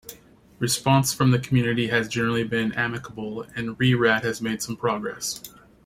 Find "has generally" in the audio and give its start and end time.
1.89-2.43